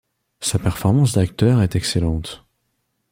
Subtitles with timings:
[0.39, 2.43] Sa performance d'acteur est excellente.